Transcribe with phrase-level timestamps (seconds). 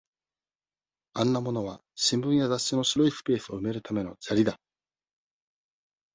[1.13, 4.57] あんな物は、新聞や雑誌の白いスペースを埋めるための砂利だ。